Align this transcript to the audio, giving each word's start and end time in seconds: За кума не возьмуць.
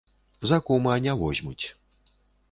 За 0.51 0.57
кума 0.69 0.95
не 1.07 1.13
возьмуць. 1.19 1.65